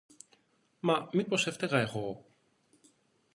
Μα 0.79 1.09
μήπως 1.13 1.47
έφταιγα 1.47 1.79
εγώ; 1.79 2.25